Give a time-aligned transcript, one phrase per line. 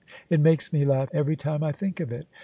[0.31, 2.25] It makes me laugh every time I think of it.